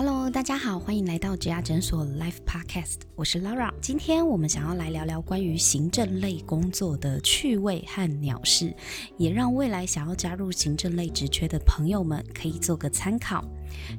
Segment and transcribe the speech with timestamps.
[0.00, 3.68] Hello，大家好，欢迎来到职涯诊所 Life Podcast，我是 Laura。
[3.80, 8.72] 今天我们想要来聊聊关于行政类工作的趣味和鸟事，
[9.16, 13.44] 也让未来想要加入行政类职缺的朋友们可以做个参考。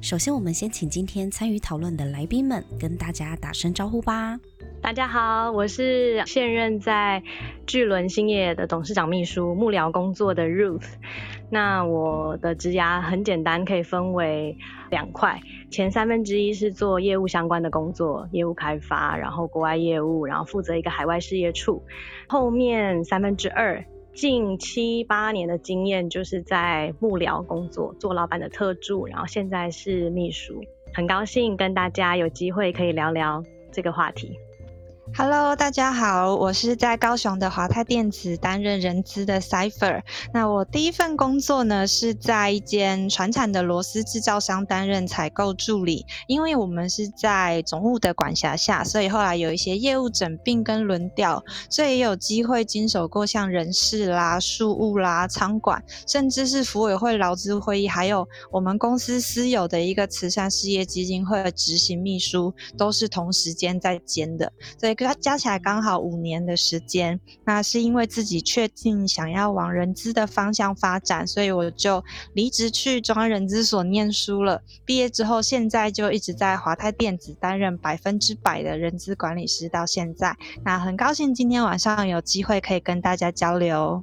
[0.00, 4.40] 首先，我们先请今天参与讨论的来宾们跟大家打声招呼吧。
[4.80, 7.22] 大家好，我是现任在
[7.66, 10.86] 巨轮兴业的董事长秘书幕僚工作的 Ruth。
[11.52, 14.56] 那我的职涯很简单，可以分为
[14.88, 15.40] 两块，
[15.70, 21.82] 前三分之一是做业务相关的工作，业务开发，然后国外业务，然后负责一个海外事业处。
[22.28, 30.62] 后面三分之二，近七八年的经验就是在幕僚工作，做老板的特助，然后现在是秘书。
[30.94, 34.38] 很高兴跟大家有机会可以聊聊这个话题。
[35.12, 40.02] Hello，大家好，我是在高雄的华泰电子担任人资的 Cipher。
[40.32, 46.06] 那我第一份工作呢是在一间传产的螺丝制造商担任采购助理。
[46.28, 64.96] 因为我们是在总务的管辖下，所以后来有一些业务整并跟轮调，所以也有机会经手过像人事啦、事务啦、仓管，甚至是服委会劳资会议，还有我们公司私有的一个慈善事业基金会的执行秘书，都是同时间在兼的，所以。
[65.00, 74.60] 加加起来刚好五年的时间，那是因为自己确定想要往人资的方向发展，所以我就离职去中央人资所念书了。
[74.84, 80.36] 毕业之后，现在就一直在华泰电子担任百分之百的人资管理师，到现在。
[80.64, 84.02] 那很高兴今天晚上有机会可以跟大家交流，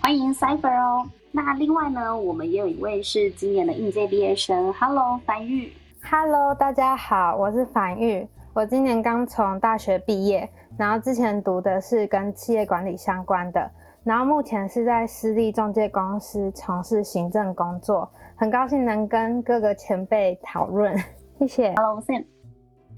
[0.00, 1.08] 欢迎 Cipher 哦。
[1.30, 8.26] 那另外呢，我们也有一位是今年的应届毕业生，Hello 樊玉，Hello 大家好，我是樊玉。
[8.58, 13.70] 我今年刚从大学毕业，然后之前读的是跟企业管理相关的，
[14.02, 20.92] 然后目前是在私立中介公司从事行政工作，很高兴能跟各个前辈讨论，
[21.38, 21.72] 谢谢。
[21.76, 22.24] Hello Sam。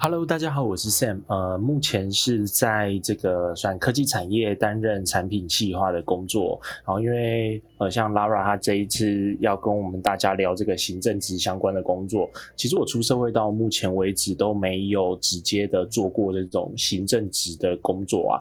[0.03, 1.21] Hello，大家好，我是 Sam。
[1.27, 6.59] 呃，目前是在这个算科技产业担任产品企划的工作。
[6.87, 18.41] 然后，因为呃，像 Lara 她这一次要跟我们大家聊这个行政职相关的工作，其实我出社会到目前为止都没有直接的做过这种行政职的工作啊。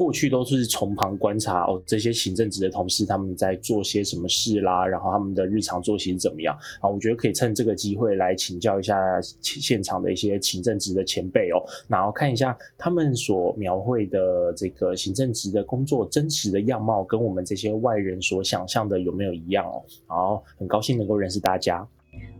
[0.00, 6.88] 过去都是从旁观察哦，这些行政职的同事他们在做些什么事啦，然后他们的日常作息怎么样啊？
[6.88, 8.96] 我觉得可以趁这个机会来请教一下
[9.42, 19.82] 现场的一些行政职的前辈哦，然后看一下他们所描绘的这个行政职的工作真实的样貌，跟我们这些外人所想象的有没有一样哦？
[20.06, 21.86] 好，很高兴能够认识大家。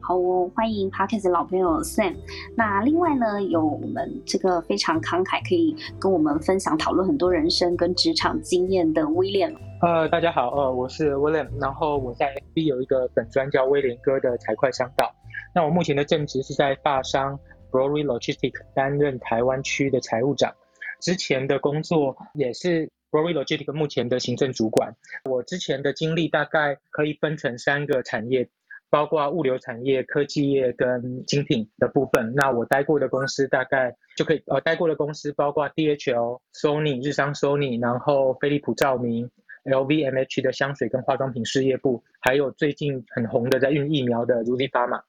[0.02, 2.16] 好哦，欢迎 Parkes 老朋友 Sam。
[2.56, 9.54] 那另外呢，有我们这个非常慷慨，可以跟我们分享讨论很多人生跟职场经验的 William。
[9.82, 15.14] 呃，大家好，呃，我是 William，然后我在 FB 有一个本专叫威廉哥的财会商道。
[15.54, 17.38] 那我目前的正职是在大商
[17.70, 20.52] Brory Logistic 担任台湾区的财务长，
[21.00, 24.96] 之前的工作也是 Brory Logistic 目前的行政主管。
[25.24, 28.48] 我之前的经历大概可以分成三个产业。
[28.90, 32.34] 包括物流产业、科技业跟精品的部分。
[32.34, 39.30] 那我待过的公司大概就可以，呃，待过的公司包括 DHL、Sony、日商 Sony，然后飞利浦、照明、
[39.64, 45.00] LVMH 的香水跟化妆品事业部，还有最近很红的在运疫苗的如 u d y Pharma，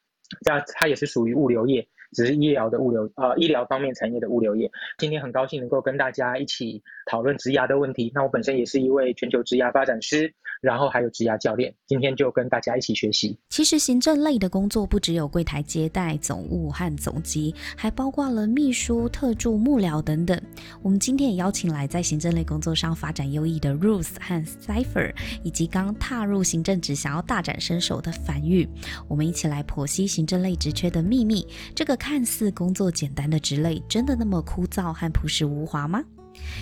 [0.46, 1.88] 这它也是属于物流业。
[2.12, 4.70] 只是医疗的物流，呃，医疗方面产业的物流业。
[4.98, 8.12] 今天很高兴能够跟大家一起讨论职涯的问题。
[8.14, 11.74] 那我本身也是一位全球职涯发展师，然后还有职涯教练。
[11.88, 13.38] 今天就跟大家一起学习。
[13.50, 20.40] 其实行政类的工作不只有柜台接待、总务和总机，还包括了秘书、特助、幕僚等等。
[20.82, 28.68] 我们今天也邀请来在行政类工作上发展优异的 Ruth 和 Cipher，以及刚踏入行政职想要大展身手的樊玉，
[29.08, 31.48] 我们一起来剖析行政类职缺的秘密。
[31.74, 32.01] 这个。
[32.02, 36.04] 看似工作简单的职类，真的那么枯燥和朴实无华吗？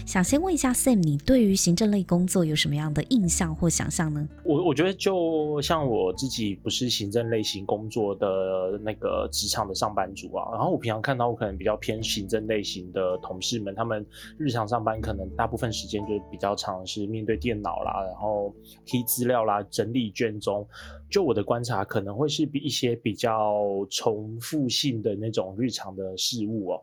[0.05, 4.27] 想先问一下 Sam，你对于行政类工作有什么样的印象或想象呢？
[4.43, 14.05] 我我觉得就像我自己不是行政类型工作的那个职场的上班族啊，然后我平常看到我可能比较偏行政类型的同事们，他们
[14.37, 18.53] 日常上班可能大部分时间就比较长是面对电脑啦，然后
[18.85, 20.67] 批资料啦，整理卷宗。
[21.09, 26.81] 就我的观察，可能会是比一些比较重复性的那种日常的事物哦。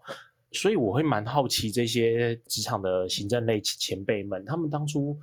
[0.56, 5.16] 所以我会蛮好奇这些职场的行政类前辈们，他们当初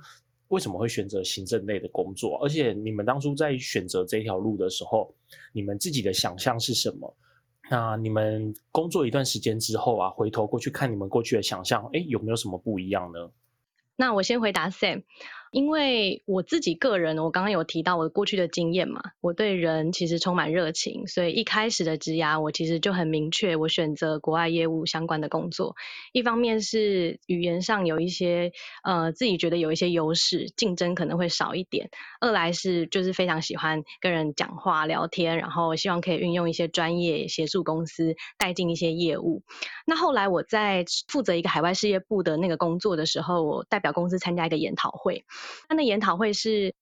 [0.48, 2.38] 为什么会选择行政类的工作？
[2.42, 5.12] 而且你们当初在选择这条路的时候，
[5.52, 7.14] 你们自己的想象是什么？
[7.70, 13.30] 那你们工作一段时间之后啊，回头过去看你们过去的想象，哎，有没有什么不一样呢？
[13.96, 15.02] 那我先回答 Sam。
[15.54, 25.76] 因为我自己个人，我刚刚有提到我过去的经验嘛，我对人其实充满热情，所以一开始的职涯我其实就很明确，我选择国外业务相关的工作。
[26.10, 28.50] 一方面是语言上有一些
[28.82, 31.86] 呃自己觉得有一些优势，竞争可能会少一点；
[32.20, 39.44] 二来是就是非常喜欢跟人讲话聊天，然后希望可以运用一些专业协助公司带进一些业务。
[39.86, 45.24] 那后来我在负责一个海外事业部的那个工作的时候，我代表公司参加一个研讨会。
[45.68, 46.74] 他的研讨会是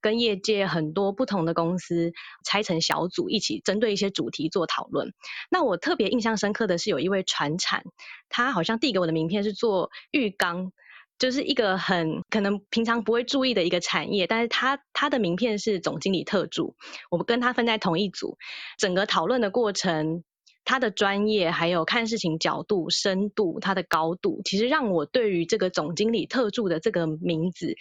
[0.00, 2.12] 跟业界很多不同的公司
[2.44, 5.12] 拆成小组，一起针对一些主题做讨论。
[5.50, 7.82] 那我特别印象深刻的是有一位船产，
[8.28, 10.72] 他好像递给我的名片是做浴缸，
[11.18, 16.76] 就是一个很可能平常不会注意的一个产业，但是他他的名片是总经理特助，
[17.10, 18.38] 我们跟他分在同一组。
[18.78, 20.24] 整个讨论的过程，
[20.64, 27.76] 他的专业还有看事情角度、深度、他的高度，其实让我对于这个总经理特助的这个名字。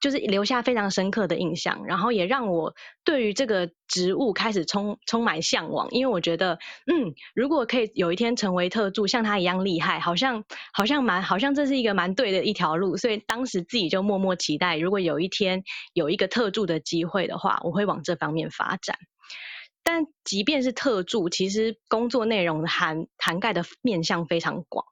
[0.00, 2.74] 就是留下非常深刻的印象，然后也让我
[3.04, 15.62] 对于这个职务开始充充满向往，因为我觉得，嗯，如果可以有一天成为特助，像他一样厉害，好像好像蛮好像这是一个蛮对的一条路，所以当时自己就默默期待，如果有一天
[15.94, 18.98] 有一个特助的机会的话，我会往这方面发展。
[19.86, 24.86] 但即便是特助，其实工作内容涵涵盖的面向非常广。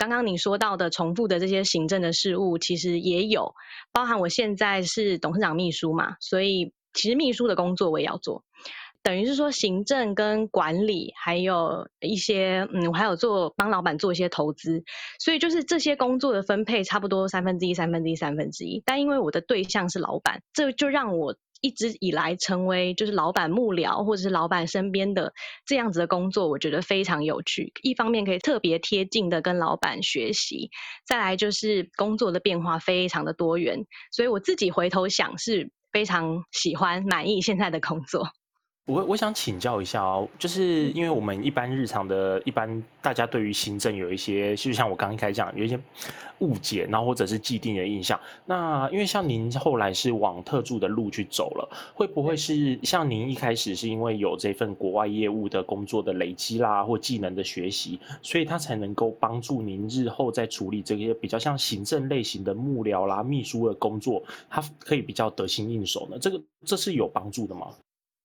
[0.00, 3.52] 刚刚你说到的重复的这些行政的事务，其实也有
[3.92, 4.18] 包含。
[4.18, 8.42] 我现在是董事长秘书嘛，所以其实秘书的工作我也要做，
[9.02, 14.82] 等于是说行政跟管理，还有一些嗯，我还有做帮老板做一些投资，
[15.18, 18.82] 所以就是这些工作的分配差不多三分之一、三分之一、三分之一。
[18.86, 21.36] 但因为我的对象是老板，这就让我。
[21.60, 25.32] 一直以来成为就是老板幕僚或者是老板身边的
[25.66, 27.72] 这样子的工作，我觉得非常有趣。
[27.82, 30.70] 一方面可以特别贴近的跟老板学习，
[31.06, 38.28] 再来就是工作的变化非常的多元，所以我自己回头想是非常喜欢满意现在的工作。
[38.90, 45.78] 我我想请教一下哦，就是因为我们一般日常的一般大家对于行政有一些，就像我刚刚开始讲，有一些
[46.40, 48.18] 误解，然后或者是既定的印象。
[48.46, 66.18] 那因为像您后来是往特助的路去走了，会不会是像您一开始是因为有这份国外业务的工作的累积啦，或技能的学习，所以他才能够帮助您日后在处理这些比较像行政类型的幕僚啦、秘书的工作，他可以比较得心应手呢？
[66.18, 67.68] 这个这是有帮助的吗？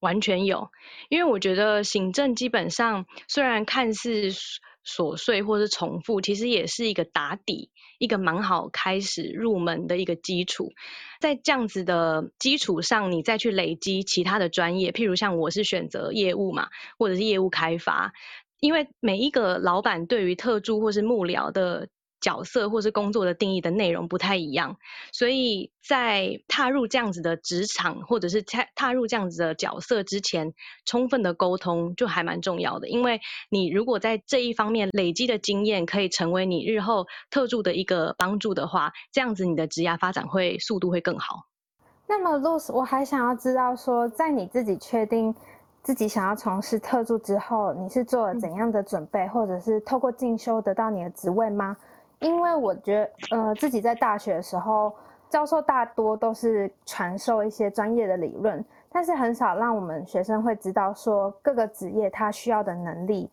[0.05, 0.69] 完全有，
[1.09, 4.29] 因为我觉得行政基本上虽然看似
[4.85, 10.73] 琐碎或是重复，其实也是一个打底，一个蛮好开始入门的一个基础。
[11.19, 16.67] 在这样子的基础上，你再去累积其他的专业，譬如像我是选择业务嘛，
[16.99, 18.13] 或者是业务开发，
[18.59, 21.89] 因为每一个老板对于特助或是幕僚的。
[22.21, 24.77] 角色或是工作的定义的内容不太一样，
[25.11, 30.53] 所以在踏入这样子的职场或者是踏踏入这样子的角色之前，
[30.85, 32.87] 充分的沟通就还蛮重要的。
[32.87, 41.45] 因为你如果在这一方面累积的经验，可以成为你日后特助的一个帮助的话，这样子你的职业发展会速度会更好。
[42.07, 45.33] 那么，Luz，我还想要知道说，在你自己确定
[45.83, 51.75] 自己想要从事特助之后，你是做了怎样的准备，或者是透过进修得到你的职位吗？
[52.25, 54.91] 因为我觉得，呃，自己在大学的时候，
[55.29, 63.29] 教授大多都是传授一些专业的理论，但是很少让我们学生会知道说各个职业他需要的能力，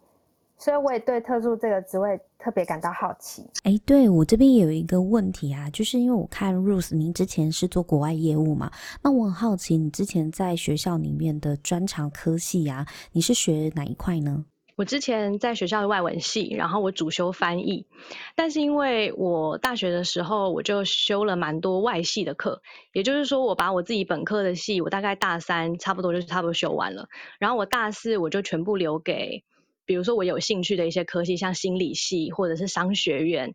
[0.59, 3.49] 所以我也对特助这个职位特别感到好奇。
[3.65, 8.70] 哎，对我这边也有一个问题啊，就是因为我看 Ruth，您之前是做国外业务嘛，
[9.03, 14.44] 那我很好奇，你之前在学校里面的专长科系啊，你是学哪一块呢？
[14.82, 17.86] 我之前在学校的外文系，然后我主修翻译，
[18.34, 22.60] 但是因为我大学的时候我就修了蛮多外系的课，
[22.93, 27.06] 也就是说我把我自己本科的系，我大概大三差不多就是差不多修完了，
[27.39, 29.44] 然后我大四我就全部留给，
[29.84, 33.55] 比如说我有兴趣的一些科系，像心理系或者是商学院，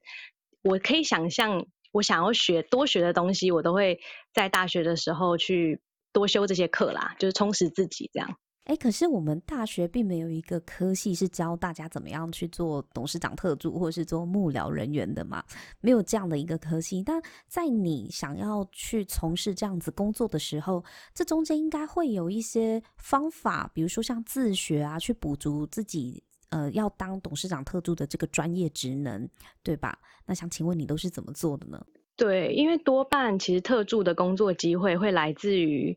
[0.63, 3.99] 我可以想象我想要学多学的东西，我都会
[4.33, 5.81] 在大学的时候去
[6.13, 8.37] 多修这些课啦，就是充实自己这样。
[8.67, 15.41] 哎，可是我们大学并没有一个科系是教大家怎么样去做董事长特助，或是做幕僚人员的嘛？
[15.79, 17.01] 没有这样的一个科系。
[17.01, 20.83] 但在你想要去从事这样子工作的时候，
[21.13, 29.25] 这中间应该会有一些方法，比如说像自学啊，去补足自己呃要当董事长特助的这个专业职能，
[29.63, 29.97] 对吧？
[30.25, 31.81] 那想请问你都是怎么做的呢？
[32.17, 35.95] 对，因为多半其实特助的工作机会会来自于。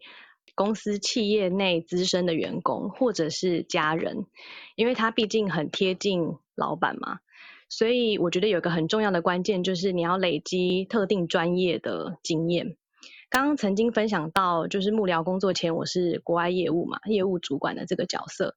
[0.54, 4.26] 公司企业内资深的员工或者是家人，
[4.76, 7.20] 因为他毕竟很贴近老板嘛，
[7.68, 12.76] 所以我觉得有个很重要的关键就是你要累积特定专业的经验。
[13.30, 18.56] 刚刚曾经分享到，就是幕僚工作前我是国外业务嘛，业务主管的这个角色。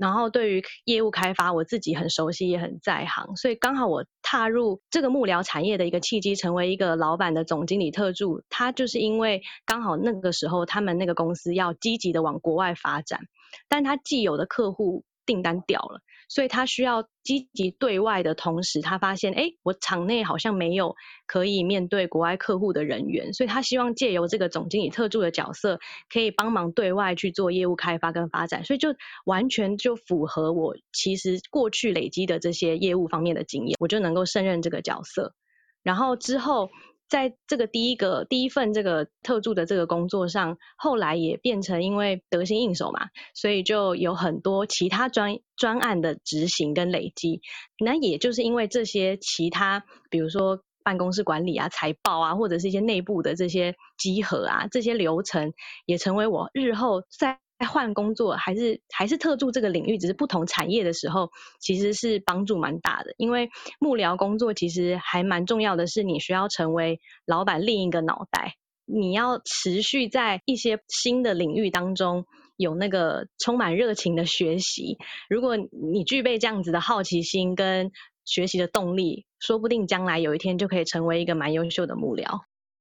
[0.00, 13.20] 然后对于业务开发，我自己很熟悉，也很在行，所以刚好我踏入这个幕僚产业的一个契机，成为一个老板的总经理特助，他就是因为刚好那个时候他们那个公司要积极的往国外发展，
[13.68, 16.00] 但他既有的客户订单掉了。
[16.30, 20.94] 所以他需要积极对外的同时，他发现，哎，我场内好像没有
[21.26, 28.94] 可以面对国外客户的人员，所以他希望借由这个总经理特助的角色，可以帮忙对外去做业务开发跟发展，所以就
[29.24, 35.34] 完全就符合我其实过去累积的这些业务方面的经验，我就能够胜任这个角色，
[35.82, 36.70] 然后之后。
[37.10, 47.42] 在这个第一个第一份这个特助的这个工作上，后来也变成因为得心应手嘛，所以就有很多其他专专案的执行跟累积。
[47.84, 55.52] 那也就是因为这些其他，比如说办公室管理啊、财报啊，或者是一些内部的这些集合啊，这些流程，
[55.84, 57.40] 也成为我日后在。
[57.60, 63.12] 在换工作还是还是特助这个领域，只是不同产业的时候，其实是帮助蛮大的。
[63.18, 68.54] 因为幕僚工作其实还蛮重要的是，你需要成为老板另一个脑袋，
[68.86, 72.24] 你要持续在一些新的领域当中
[72.56, 74.96] 有那个充满热情的学习。
[75.28, 77.92] 如果你具备这样子的好奇心跟
[78.24, 82.40] 学习的动力，说不定将来有一天就可以成为一个蛮优秀的幕僚。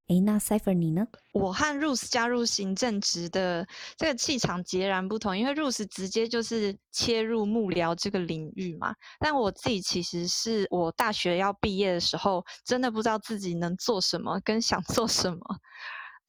[0.09, 1.05] 哎，那 c y p h e r 你呢？
[1.33, 8.95] 我和 Rose 加入行政职的这个气场截然不同，因为 Rose 直接就是切入幕僚这个领域嘛。
[9.19, 15.39] 但我自己其实是我大学要毕业的时候，真的不知道自己能做什么，跟想做什么。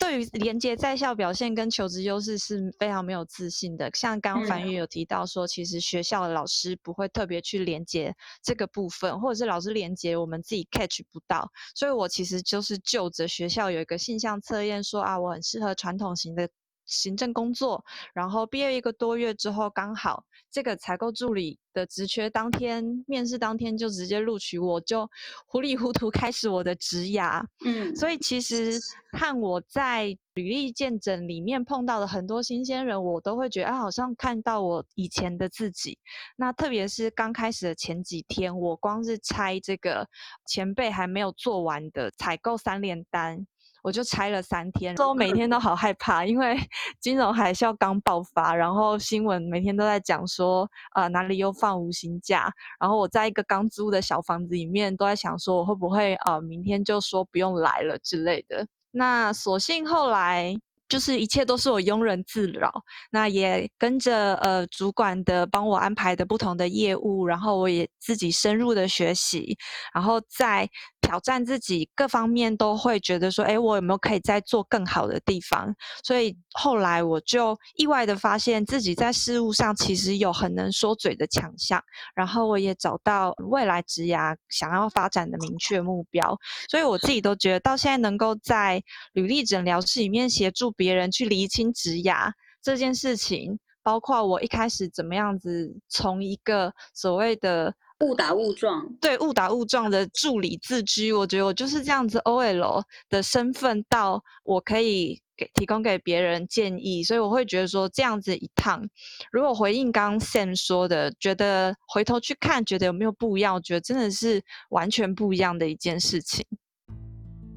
[0.00, 3.90] 对于连接在校表现跟求职优势是非常没有自信的。
[3.94, 11.48] 像刚刚樊宇有提到说，其实学校的老师不会特别去连接这个部分，或者是老师连接我们自己 catch 不到。
[11.74, 16.48] 所以我其实就是就着学校有一个性向测验，说啊，我很适合传统型的。
[16.90, 17.82] 行政工作，
[18.12, 25.08] 然后毕业一个多月之后，刚好这个采购助理的职缺当天面试当天就直接录取，我就
[25.46, 27.42] 糊里糊涂开始我的职涯。
[27.64, 28.78] 嗯，所以其实
[29.12, 35.96] 看我在履历见证里面碰到的很多新鲜人，我都会觉得啊，好像看到我以前的自己。
[36.36, 40.08] 那特别是刚开始的前几天，我光是拆这个
[40.46, 43.46] 前辈还没有做完的采购三连单。
[43.82, 46.56] 我就拆了三天，说每天都 好害怕，因为
[47.00, 58.66] 金融海啸刚爆发，然后新闻每天都在讲说，呃，哪里又放无薪假，然后我在一个刚租的小房子里面，都在想说，我会不会呃明天就说不用来了之类的。
[58.90, 60.56] 那所幸后来。
[60.90, 62.82] 就是一切都是我庸人自扰，
[63.12, 69.56] 那也跟着呃主管的帮我安排的不同的业务，然后我也自己深入的学习，
[69.94, 70.68] 然后在
[71.00, 75.72] 挑战自己各方面都会觉得说，哎，我有没有可以再做更好的地方？
[76.02, 81.80] 所以后来我就意外的发现自己在事务上其实有很能说嘴的强项，
[82.16, 86.36] 然后我也找到未来职涯想要发展的明确目标，
[86.68, 88.82] 所以我自己都觉得到现在能够在
[89.12, 90.74] 履历诊疗室里面协助。
[90.80, 92.32] 别人去厘清职涯
[92.62, 108.82] 这件事情，包括我一开始怎么样子从一个所谓的误打误撞，对误打误撞的助理自居，我觉得我就是这样子 OL 的身份，到我可以给提供给别人建议，所以我会觉得说这样子一趟，
[109.30, 113.54] 如果回应刚 Sam 说的，觉得回头去看，觉得有没有不一样？
[113.54, 116.42] 我觉得真的是完全不一样的一件事情。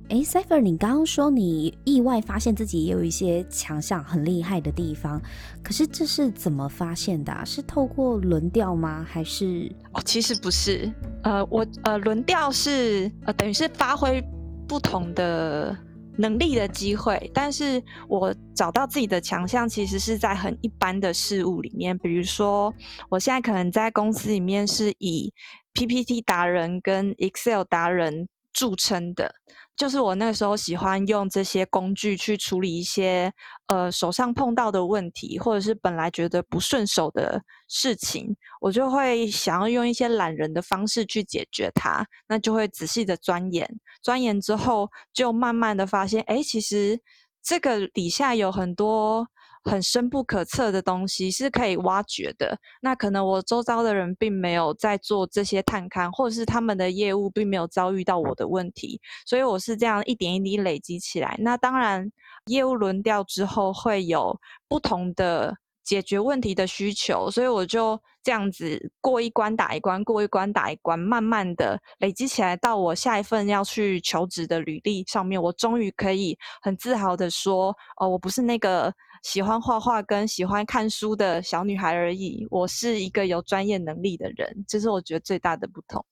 [0.10, 5.20] 哎，Cipher，你刚刚说你意外发现自己也有一些强项很厉害的地方，
[5.64, 7.34] 可是这是怎么发现的？
[7.46, 9.04] 是透过轮调吗？
[9.10, 9.72] 还是？
[9.94, 10.92] 哦，其实不是。
[11.24, 14.22] 呃，我呃轮调是呃等于是发挥
[14.68, 15.76] 不同的
[16.18, 22.72] 能力的机会，但是我找到自己的强项其实是在很一般的事物里面，比如说
[23.10, 25.34] 我现在可能在公司里面是以
[25.74, 29.34] PPT 达人跟 Excel 达人著称的。
[29.76, 33.34] 就是我那个时候喜欢用这些工具去处理一些
[33.68, 42.06] 呃手上碰到的问题，或者是本来觉得不顺手的事情，我就会想要用一些懒人的方式去解决它。
[42.28, 43.68] 那就会仔细的钻研，
[44.02, 47.00] 钻研之后就慢慢的发现，哎，其实
[47.42, 49.28] 这个底下有很多。
[49.64, 52.58] 很深不可测的东西是可以挖掘的。
[52.82, 61.36] 那可能我周遭的人并没有在做这些探勘，或者是他们的业务并没有遭遇到我的问题，所以我是这样一点一滴累积起来。
[61.40, 62.12] 那当然，
[62.48, 86.04] 业务轮调之后会有不同的解决问题的需求，所以我就这样子过一关打一关，过一关打一关，慢慢的累积起来，到我下一份要去求职的履历上面，我终于可以很自豪的说，哦，我不是那个喜欢画画跟喜欢看书的小女孩而已，我是一个有专业能力的人，这是我觉得最大的不同。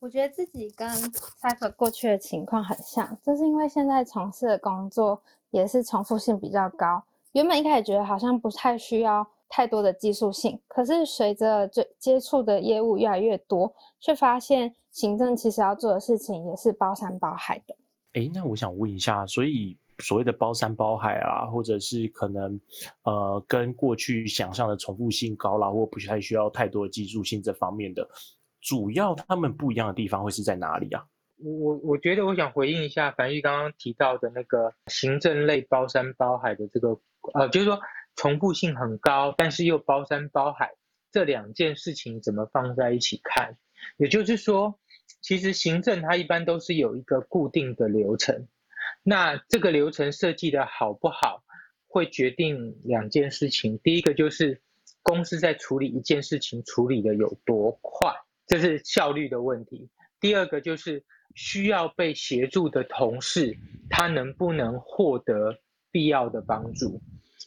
[0.00, 7.02] 我觉得自己跟 Cypher 过去的情况很像，就是因为现在从事的工作也是重复性比较高。
[7.32, 17.76] 原本一开始觉得好像不太需要太多的技术性，可是随着接接触的业务越来越多，却发现行政其实要做的事情也是包山包海的。
[18.14, 22.60] 哎，那我想问一下，所以所谓的包山包海啊，或者是可能
[23.02, 28.08] 呃跟过去想象的重复性高啦，或不太需要太多的技术性这方面的。
[28.60, 31.04] 主要他们不一样的地方会是在哪里啊？
[31.40, 36.98] 我我觉得我想回应一下樊玉刚刚提到的那个行政类包山包海的这个，
[37.34, 37.78] 呃，就是说
[38.16, 40.72] 重复性很高，但是又包山包海
[41.12, 43.56] 这两件事情怎么放在一起看？
[43.96, 44.76] 也就是说，
[45.20, 48.48] 其实行政它一般都是有一个固定的流程，
[49.08, 51.42] 那这个流程设计的好不好，
[51.86, 53.78] 会决定两件事情。
[53.78, 54.60] 第一个就是
[55.02, 58.12] 公司在处理一件事情处理的有多快。
[58.46, 59.88] 这是效率的问题。
[60.20, 63.56] 第二个就是需要被协助的同事，
[63.88, 65.58] 他能不能获得
[65.90, 67.00] 必要的帮助？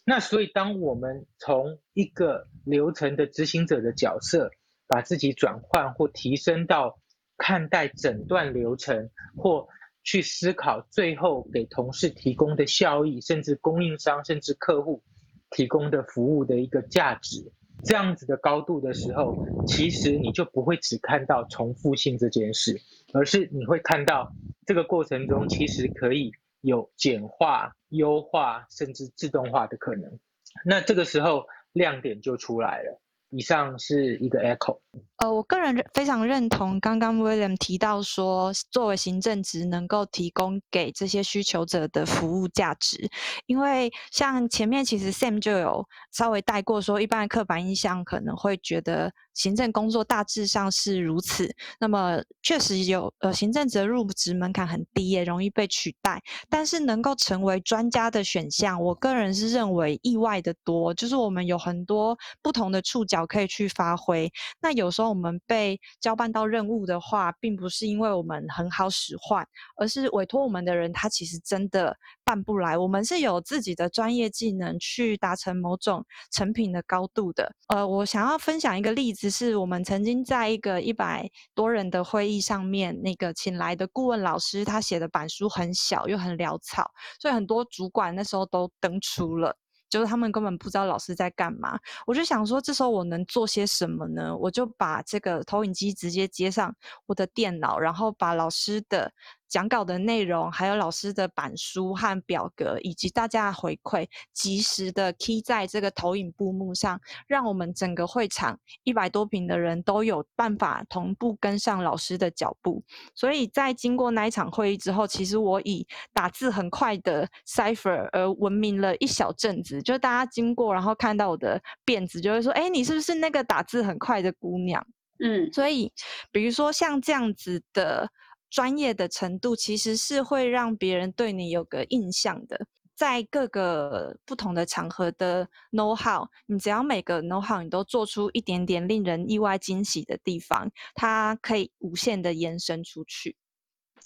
[0.04, 4.50] 那所以，当我们从一个流程的执行者的角色，
[4.88, 7.00] 把自己转换或提升到
[7.38, 9.68] 看待整段流程，或
[10.04, 15.04] 去思考最后给同事提供的效益，甚至供应商甚至客户
[15.50, 17.52] 提供的服务的一个价值。
[17.84, 22.80] 这样子的高度的时候，其实你就不会只看到重复性这件事，
[23.14, 24.32] 而是你会看到
[24.68, 26.32] 这个过程中其实可以
[26.62, 30.20] 有简化、优化甚至自动化的可能。
[30.64, 33.02] 那这个时候亮点就出来了。
[33.32, 34.80] 以上是一个 echo。
[35.18, 43.10] 呃，我个人非常认同刚刚 William 提到说，作为行政职能够提供给这些需求者的服务价值，
[43.46, 49.12] 因为像前面其实 Sam 就有稍微带过说，一般的刻板印象可能会觉得。
[49.34, 56.22] 行政工作大致上是如此，那么确实有呃，行政职入职门槛很低，也容易被取代。
[56.50, 64.30] 但是能够成为专家的选项，我个人是认为意外的多，就是我们有很多不同的触角可以去发挥。
[64.62, 72.78] 那有时候我们被交办到任务的话，并不是因为我们很好使唤，而是委托我们的人他其实真的办不来。
[72.78, 77.50] 我们是有自己的专业技能去达成某种成品的高度的。
[77.68, 79.21] 呃，我想要分享一个例子。
[79.22, 89.56] 只是我们曾经在一个一百多人的会议上面，那个请来的顾问老师，他写的板书很小又很潦草，所以很多主管那时候都登出了，
[89.92, 91.78] 就是他们根本不知道老师在干嘛。
[92.08, 94.36] 我就想说，这时候我能做些什么呢？
[94.36, 99.14] 我就把这个投影机直接接上我的电脑，然后把老师的。
[99.52, 112.82] 讲稿的内容，还有老师的板书和表格，以及大家的回馈，及时的 key 在这个投影布幕上，让我们整个会场一百多平的人都有办法同步跟上老师的脚步。
[113.14, 119.84] 所以在经过那一场会议之后，其实我以打字很快的 Cipher 而闻名了一小阵子。
[119.84, 124.82] 就大家经过，然后看到我的辫子，就会说：“哎，你是不是那个打字很快的姑娘？”
[125.20, 125.92] 嗯，所以
[126.32, 128.10] 比如说像这样子的。
[128.52, 143.38] 专业的程度其实是会让别人对你有个印象的，在各个不同的场合的 know how，你只要每个 know how 你都做出一点点令人意外惊喜的地方，它可以无限的延伸出去。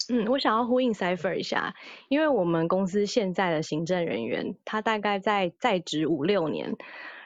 [0.08, 1.74] 嗯，我想要呼应 Cipher 一下，
[2.08, 6.76] 因为我们公司现在的行政人员，他大概在在职五六年，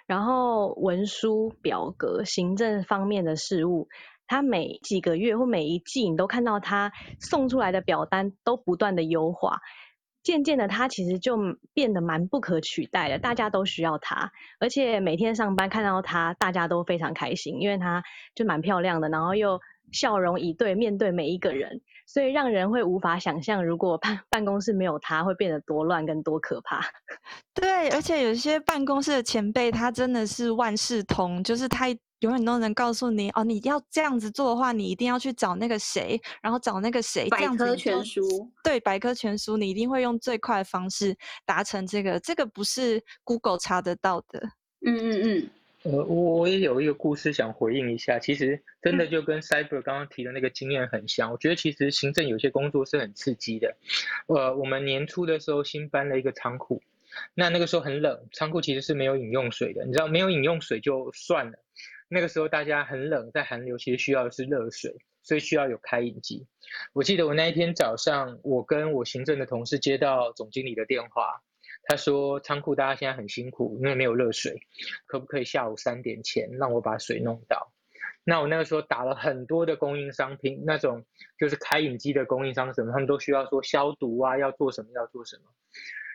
[0.07, 3.89] 然后文书、表格、行政方面的事务。
[4.31, 9.59] 他每几个月或每一季，你都看到他送出来的表单都不断的优化，
[10.23, 11.37] 渐渐的他其实就
[11.75, 26.81] 变得蛮不可取代的，大家都需要他，而且每天上班看到他，大家都非常开心，因为他就蛮漂亮的，然后又笑容以对面对每一个人，所以让人会无法想象，如果办 办公室没有他，会变得多乱跟多可怕。
[27.53, 31.89] 对，而且有些办公室的前辈，他真的是万事通，就是他。
[32.21, 38.23] 永远都能告诉你哦，你要这样子做的话，你一定要去找那个谁，然后找那个谁，百科全书。
[38.63, 44.41] 对，百科全书，你一定会用最快的方式达成这个，这个不是 Google 查得到的。
[44.87, 45.51] 嗯嗯嗯。
[45.83, 51.33] 呃，我我也有一个故事想回应一下，其实真的就跟 Cyber 刚刚提的那个经验很像。
[51.33, 53.75] 我觉得其实行政有些工作是很刺激的。
[54.27, 56.83] 呃，我们年初的时候新搬了一个仓库，
[57.33, 59.87] 那那个时候很冷，仓库其实是没有饮用水的。
[59.87, 61.59] 你知道，没有饮用水就算了，
[62.13, 66.45] 那个时候大家很冷，在寒流，其实需要的是热水，所以需要有开饮机。
[66.93, 71.41] 我记得我那一天早上，我跟我行政的同事接到总经理的电话，
[71.85, 74.61] 他说仓库大家现在很辛苦，因为没有热水，
[75.07, 77.73] 可不可以下午三点前让我把水弄到？
[78.25, 81.05] 那我那个时候打了很多的供应商，品，那种
[81.39, 85.45] 就是开饮机的供应商什么，他们都需要说消毒啊，要做什么要做什么。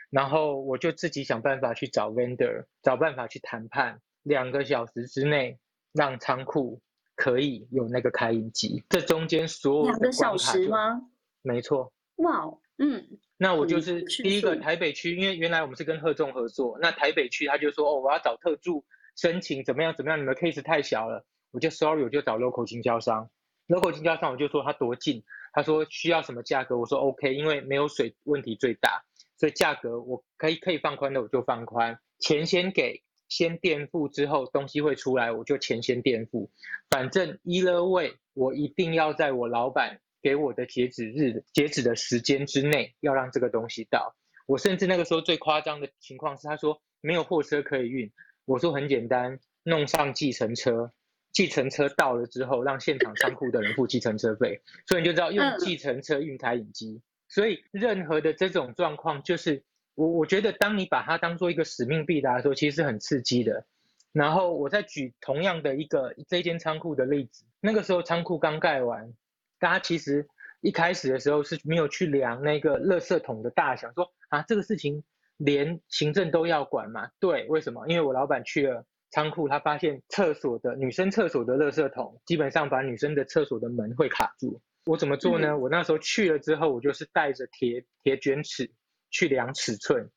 [0.10, 5.58] 然后我就自己想办法去找 vendor，找办法去谈判，两个小时之内
[5.96, 6.80] 让仓库
[7.16, 8.84] 可以有那个开饮机。
[8.90, 11.02] 这中间所有两个小时吗？
[11.42, 11.92] 没错。
[12.18, 12.46] 哇，
[12.78, 13.18] 嗯。
[13.38, 21.26] 那我就是第一个台北区，因为原来我们是跟贺众合作，那台北区他就说哦，我要找特助申请怎么样怎么样，你们 case 太小了。
[21.52, 23.30] 我就 sorry，我就找 local 经销商
[23.68, 29.04] ，local 经销商我就说他多近，他说需要什么价格，我说 OK，因为没有水问题最大，
[29.38, 36.50] 所以价格我可以可以放宽的我就放宽，钱先给，先垫付之后东西会出来，我就钱先垫付，
[36.90, 44.16] 反正 either way 我一定要在我老板给我的截止日截止的时间之内要让这个东西到，
[44.48, 48.12] 我甚至那个时候最夸张的情况是他说没有货车可以运，
[48.46, 50.92] 我说很简单，弄上计程车。
[51.32, 57.02] 计程车到了之后，让现场仓库的人付计程车费，所以你就知道用计程车运台影机。
[57.28, 59.62] 所以任何的这种状况，就是
[59.96, 63.66] 我我觉得，当你把它当做一个使命必达的时候，其实是很刺激的。
[64.12, 69.14] 然后我再举同样的一个这间仓库的例子，那个时候仓库刚盖完，
[69.60, 70.28] 大家其实
[70.62, 75.04] 一开始的时候是没有去量那个垃圾桶的大小，说啊这个事情
[75.38, 77.10] 连行政都要管嘛？
[77.20, 77.88] 对，为什么？
[77.88, 78.86] 因为我老板去了。
[79.12, 84.60] 仓库，他发现厕所的女生厕所的垃圾桶，基本上把女生的厕所的门会卡住。
[84.86, 85.58] 我怎么做呢？
[85.58, 88.70] 我那时候去了之后，我就是带着铁铁卷尺
[89.10, 90.10] 去量尺寸。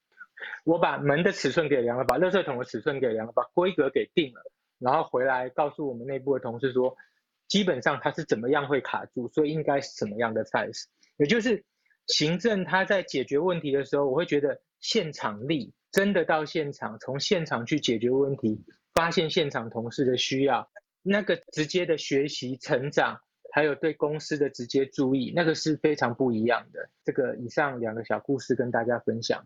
[0.65, 4.43] 我把门的尺寸给量了，把垃圾桶的尺寸给量了，把规格给定了，
[4.79, 6.97] 然后回来告诉我们内部的同事说，
[7.47, 10.85] 基本上它是怎么样会卡住，所以应该是什么样的 size。
[11.17, 11.65] 也就是
[12.07, 18.65] 行政他在解决问题的时候，我会觉得现场力真的到现场，从现场去解决问题。
[18.95, 20.69] 发现现场同事的需要，
[21.03, 23.21] 那个直接的学习成长，
[23.59, 26.79] 还有对公司的直接注意，那个是非常不一样的。
[27.05, 29.45] 这个以上两个小故事跟大家分享。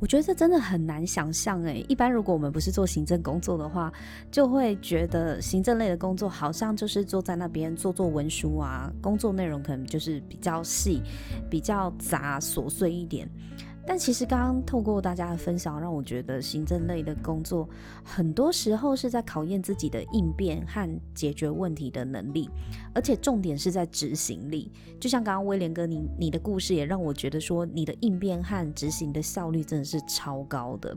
[0.00, 1.84] 我觉得这真的很难想象哎。
[1.88, 3.92] 一般如果我们不是做行政工作的话，
[4.30, 11.02] 就会觉得行政类的工作好像就是坐在那边做做文书啊，工作内容可能就是比较细、
[11.50, 13.28] 比较杂、琐碎一点。
[13.88, 17.66] 但其实刚刚透过大家的分享，让我觉得行政类的工作
[18.04, 22.50] 很多时候是在考验自己的应变和解决问题的能力，
[22.94, 24.70] 而且重点是在执行力。
[25.00, 30.94] 就像刚刚威廉哥你你的故事也让我觉得说，你的应变和执行的效率真的是超高的。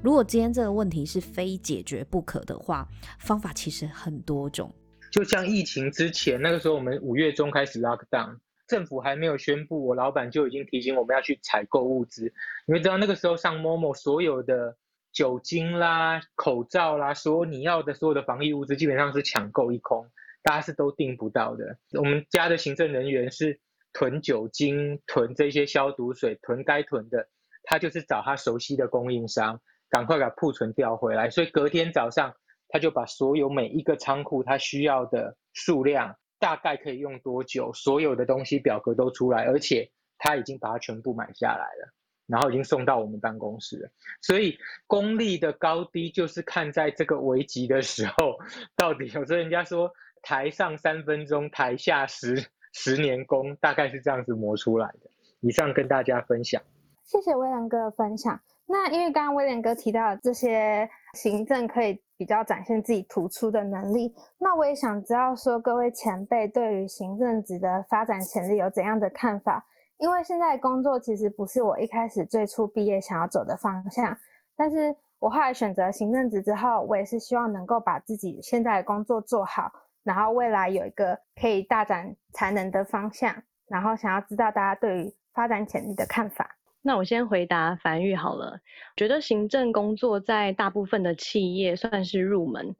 [0.00, 4.72] 如果今天这个问题是非解决不可的话，方法其实很多种。
[5.10, 8.38] 就像疫情之前那个时候，我们五月中开始 lock down。
[8.70, 12.32] 政府还没有宣布，我老板就已经提醒我们要去采购物资。
[12.66, 14.76] 你们知道那个时候上 Momo 所有的
[15.12, 20.06] 酒精啦、口罩啦，所有你要的所有的防疫物资基本上是抢购一空，
[20.44, 21.78] 大家是都订不到的。
[21.98, 23.58] 我们家的行政人员是
[23.92, 27.28] 囤酒精、囤这些消毒水、囤该囤的，
[27.64, 31.28] 他就是找他熟悉的供应商，赶快把库存调回来。
[31.28, 32.36] 所以隔天早上
[32.68, 36.14] 他就把所有每一个仓库他需要的数量。
[36.40, 37.72] 大概可以用多久？
[37.72, 41.92] 所有的东西表格都出来，而且他已经把它全部买下来了，
[42.26, 43.90] 然后已经送到我们办公室了。
[44.20, 48.38] 所以功力的高低就是看在这个危急的时候，
[48.74, 55.10] 到底有时候人家说台上三分钟，台下十十年功，大概是这样子磨出来的。
[55.40, 56.62] 以上跟大家分享，
[57.04, 58.40] 谢谢威廉哥的分享。
[58.66, 69.64] 那因为刚刚威廉哥提到这些行政可以比较展现自己突出的能力，那我也想知道说各位前辈对于行政职的发展潜力有怎样的看法？
[69.96, 74.14] 因为现在工作其实不是我一开始最初毕业想要走的方向，
[74.54, 79.72] 但是我后来选择行政职之后，我也是希望能够把自己现在的工作做好，
[80.04, 83.34] 然后未来有一个可以大展才能的方向，
[83.66, 86.54] 然后想要知道大家对于发展潜力的看法。
[86.82, 88.58] 那我先回答樊玉好了。
[88.96, 92.74] 觉得行政工作在大部分的企业算是入门，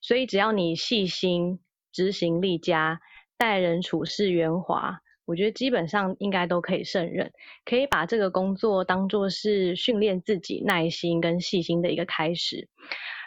[0.00, 1.58] 所以只要你细心、
[1.92, 3.00] 执行力佳、
[3.38, 7.32] 待人处事圆滑，我觉得基本上应该都可以胜任。
[7.64, 12.68] 可以把这个工作当做是训练自己耐心跟细心的一个开始。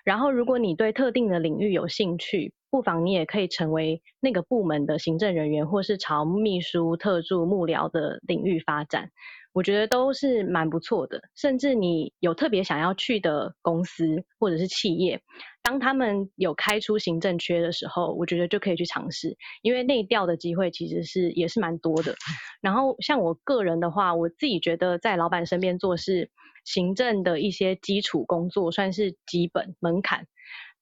[0.05, 9.11] 然后，如果你对特定的领域有兴趣，不妨你也可以成为那个部门的行政人员，或是朝秘书、特助、幕僚的领域发展。
[9.51, 15.21] 我觉得都是蛮不错的，甚至你有特别想要去的公司或者是企业，
[15.63, 22.15] 当他们有开出行政缺的时候，我觉得就可以去尝试，因为内调的机会其实是也是蛮多的。
[22.62, 26.29] 然后像我个人的话，我自己觉得在老板身边做事，
[26.63, 30.27] 行政的一些基础工作算是基本门槛，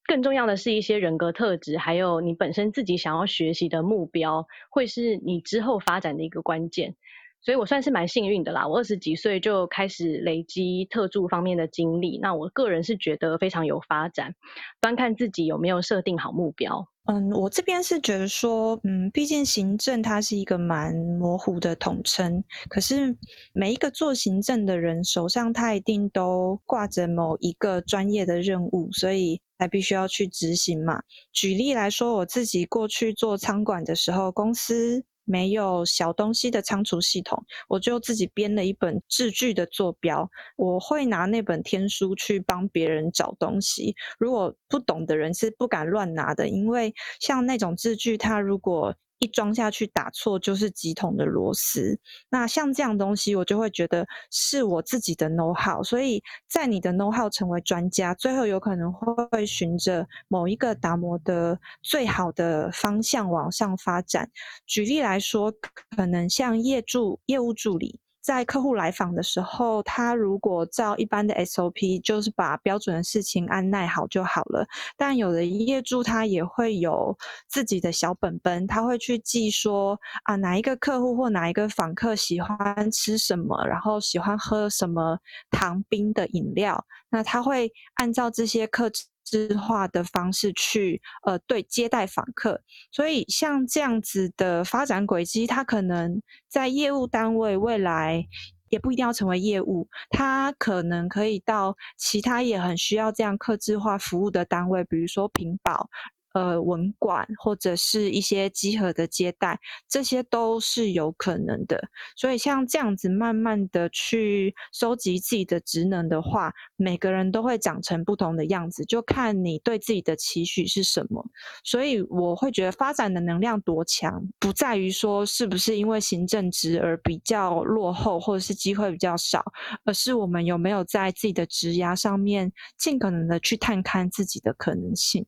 [0.06, 6.96] 更重要的是一些人格特质，还有你本身自己想要学习的目标，会是你之后发展的一个关键。
[7.42, 14.36] 所以我算是蛮幸运的啦，我二十几岁就开始累积特助方面的经历，那我个人是觉得非常有发展，
[14.82, 16.90] 端看自己有没有设定好目标。
[17.06, 23.16] 嗯，我这边是觉得说，嗯，毕竟行政它是一个蛮模糊的统称，可是
[23.54, 31.02] 每一个做行政的人手上他一定都挂着某一个专业的任务，所以才必须要去执行嘛。
[31.32, 35.06] 举例来说，我自己过去做仓管的时候，公司。
[35.28, 40.28] 没有小东西的仓储系统，我就自己编了一本字句的坐标。
[40.56, 43.94] 我会拿那本天书去帮别人找东西。
[44.18, 52.00] 如果不懂的人是不敢乱拿的，因为像那种字句，它如果一装下去打错就是几桶的螺丝，
[52.30, 64.30] 那像这样东西我就会觉得是我自己的 know how，所以在你的 know how 成为专家，最后有可能会循着某一个打磨的最好的方向往上发展。
[64.66, 65.52] 举例来说，
[65.96, 68.00] 可能像业助、业务助理。
[68.28, 74.68] 在客户来访的时候，他如果照一般的 SOP，就是把标准的事情按耐好就好了。
[74.98, 85.18] 但有的业主他也会有自己的小本本，他会去记说啊哪一个客户或哪一个访客喜欢吃什么，然后喜欢喝什么
[85.50, 88.92] 糖冰的饮料，那他会按照这些客
[89.28, 92.62] 制化的方式去呃对接待访客，
[92.92, 98.26] 所以像这样子的发展轨迹，它可能在业务单位未来
[98.70, 105.90] 也不一定要成为业务，他可能可以到其他也很需要这样客制化服务的单位，比如说屏保。
[106.38, 111.82] 呃，文管或者是一些集合的接待，这些都是有可能的。
[112.16, 121.28] 所以像这样子慢慢的去收集自己的职能的话，每个人都会长成不同的样子，就看你对自己的期许是什么。
[121.64, 129.44] 所以我会觉得发展的能量多强，不在于说是不是因为行政职而比较落后，或者是机会比较少，
[129.86, 135.26] 而是我们有没有在自己的职涯上面尽可能的去探看自己的可能性。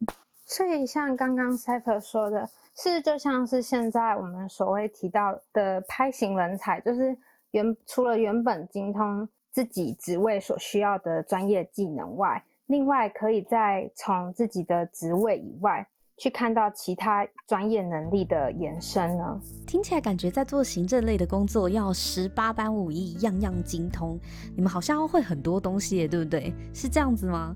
[0.50, 7.16] 所以，像刚刚 Cipher 说的，是就像是现在我们所谓提到的拍型人才，就是
[7.52, 19.40] 原除了原本精通自己职位所需要的专业技能外，另外可以再从自己的职位以外去看到其他专业能力的延伸呢？
[19.68, 24.20] 听起来感觉在做行政类的工作要十八般武艺，样样精通。
[24.56, 26.52] 你们好像会很多东西，对不对？
[26.74, 27.56] 是这样子吗？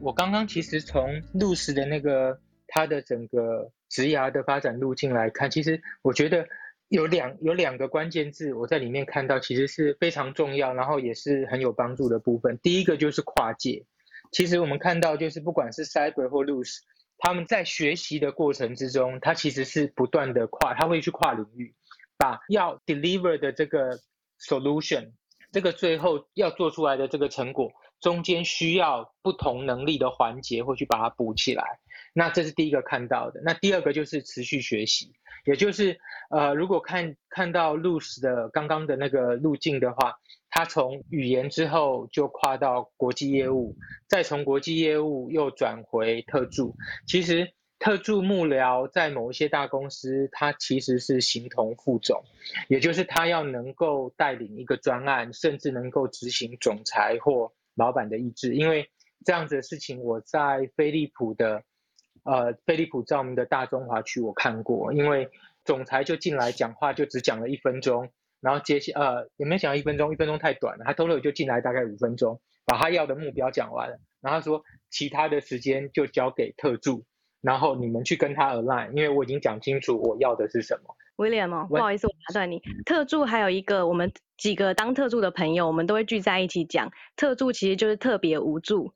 [0.00, 6.46] 我刚刚其实从露丝的那个他的整个职涯的发展路径来看，其实我觉得
[6.88, 12.58] 有两有两个关键字我在里面看到，其实是非常重要，然后也是很有帮助的部分。
[12.58, 13.84] 第一个就是跨界，
[14.30, 16.78] 其实我们看到就是不管是 Cyber 或 Lose，
[17.18, 21.74] 他们在学习的过程之中，他其实是不断的跨，他会去跨领域，
[22.16, 23.98] 把要 deliver 的这个
[24.40, 25.12] solution，
[25.52, 27.72] 这个最后要做出来的这个成果。
[28.00, 31.80] 中间需要不同能力的环节，会去把它补起来。
[32.12, 33.40] 那这是第一个看到的。
[33.44, 35.12] 那第二个就是持续学习，
[35.44, 35.98] 也就是
[36.30, 40.16] 呃，如果看看到 l u c 的刚刚的那个路径的话，
[40.48, 43.76] 他从语言之后就跨到国际业务，
[44.08, 46.74] 再从国际业务又转回特助。
[47.06, 52.24] 其实特助幕僚在某一些大公司，它其实是形同副总，
[52.68, 58.90] 也就是他要能够带领一个专案，甚至能够执行总裁或老板的意志，因为
[59.24, 61.62] 这样子的事情，我在飞利浦的，
[62.24, 65.30] 呃，飞利浦照明的大中华区我看过，因为
[65.64, 68.10] 总裁就进来讲话，就只讲了一分钟，
[68.40, 77.04] 然后接下呃也没讲一分钟，一分钟太短了，他偷偷就进来大概五分钟，把他要的目标讲完了，然后他说其他的时间就交给特助，
[77.40, 80.96] 然后你们去跟他 align，因为我已经讲清楚我要的是什么。
[81.16, 82.60] 威廉哦，不好意思，我打断你。
[82.84, 88.92] 特助还有一个，我们几个当特助的朋友，我们都会聚在一起讲，特助其实就是特别无助。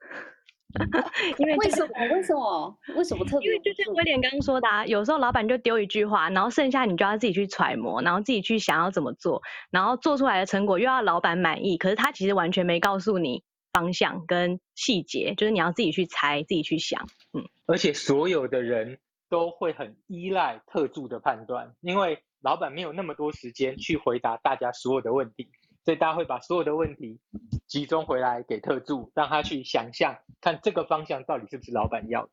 [1.39, 1.89] 因为为什么？
[2.15, 2.79] 为什么？
[2.95, 3.49] 为什么特别？
[3.51, 17.05] 因为就像威廉刚刚说的，啊，有时候老板就丢一句话，然后剩下你就要自己去揣摩，然后自己去想要怎么做，然后做出来的成果又要老板满意，可是他其实完全没告诉你方向跟细节，就是你要自己去猜，自己去想。
[17.33, 18.99] 嗯，而且所有的人。
[19.31, 25.51] 都会很依赖特助的判断，因为老板没有那么多时间去回答大家所有的问题，
[25.85, 27.19] 所以大家会把所有的问题
[27.67, 32.31] 集中回来给特助，让他去想象，看这个方向到底是不是老板要的。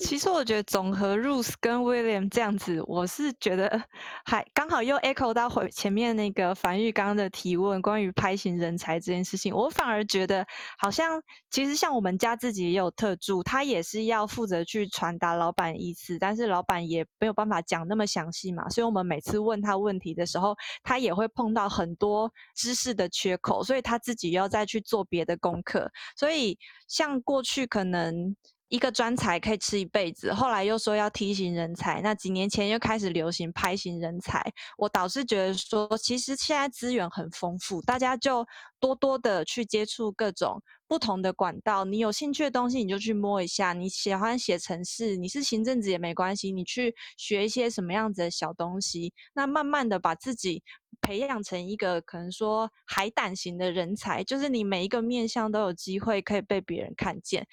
[0.00, 3.80] 其实我觉得总和 Ruth 跟 William 这样子，我是觉得
[4.24, 10.44] 还刚好又 echo 到回前面那个樊玉刚的提问，关于拍型人才这件事情，我反而觉得
[10.78, 26.58] 好像其实像我们家自己也有特助，他也是要负责去传达老板意思，但是老板也没有办法讲那么详细嘛，所以我们每次问他问题的时候，他也会碰到很多知识的缺口，所以他自己要再去做别的功课，所以
[26.88, 28.34] 像过去可能。
[28.70, 34.40] 一个专才可以吃一辈子，后来又说要梯形人才，那几年前又开始流行拍型人才。
[34.78, 38.46] 我倒是觉得说，其实现在资源很丰富，大家就
[38.78, 41.84] 多多的去接触各种不同的管道。
[41.84, 43.72] 你有兴趣的东西，你就去摸一下。
[43.72, 50.62] 你喜欢写程式，你是行政职也没关系，你去学一些什么样子的小东西，那慢慢的把自己
[51.00, 57.44] 培养成一个可能说海胆型的人才，就是你每一个面向都有机会可以被别人看见。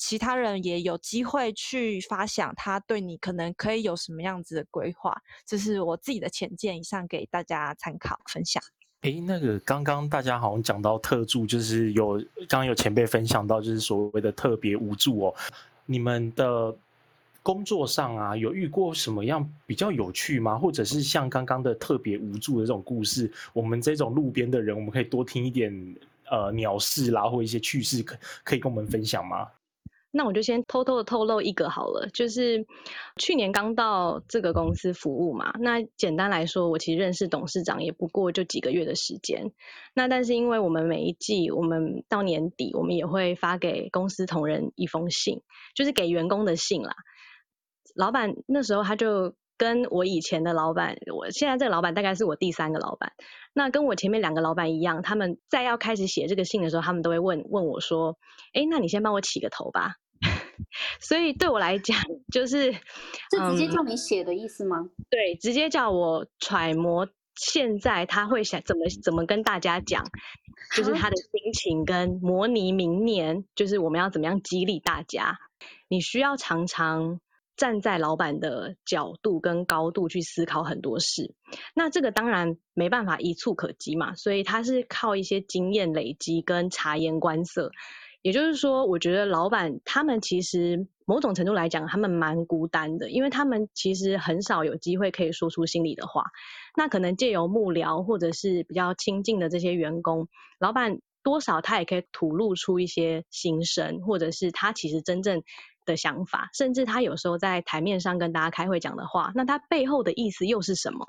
[0.00, 8.62] 其他人也有机会去发想，他对你可能可以有什么样子的规划，这是我自己的浅见，以上给大家参考分享。
[9.02, 12.16] 哎，那个刚刚大家好像讲到特助，就是有
[12.48, 15.34] 刚刚有前辈分享到，就是所谓的特别无助哦。
[15.84, 16.74] 你们的
[17.42, 20.58] 工作上啊，有遇过什么样比较有趣吗？
[20.58, 25.70] 或者是像刚刚的特别无助的这种故事，我们这种路边的人，我们可以多听一点
[26.30, 29.46] 呃鸟事啦，或一些趣事，可可以跟我们分享吗？
[30.12, 32.66] 那我就先偷偷的透露一个好了，就是
[33.16, 35.52] 去年刚到这个公司服务嘛。
[35.60, 39.52] 那简单来说，我其实认识董事长也不过就几个月的时间。
[39.94, 45.42] 那但是因为我们每一季，我们到年底，我们也会发给公司同仁一封信，
[45.74, 46.94] 就是给员工的信啦。
[47.94, 53.12] 老板那时候他就跟我以前的老板，我现在这个老板大概是我第三个老板。
[53.52, 58.16] 那跟我前面两个老板一样，他们在要开始写这个信的时候，他们都会问问我说
[58.56, 59.96] ：“哎，那你先帮我起个头吧。”
[60.98, 61.98] 所以对我来讲，
[62.32, 62.72] 就是
[63.28, 64.88] 这直接叫你写的意思吗？
[65.10, 70.06] 对，直接叫我揣摩现在他会想怎么怎么跟大家讲，
[70.74, 75.36] 就是他的心情跟模拟明年，就是我们要怎么样激励大家。
[75.88, 77.20] 你需要常常
[77.60, 81.34] 站在老板的角度跟高度去思考很多事。
[81.74, 87.70] 那这个当然没办法一触可及嘛，所以他是靠一些经验累积跟察言观色。
[88.22, 96.22] 也就是说，我觉得老板他们其实某种程度来讲，他们蛮孤单的，因为他们其实很少有机会可以说出心里的话。
[96.78, 105.42] 那可能借由幕僚或者是比较亲近的这些员工，老板多少他也可以吐露出一些心声，或者是他其实真正
[105.84, 111.06] 的想法，甚至他有时候在台面上跟大家开会讲的话，那他背后的意思又是什么？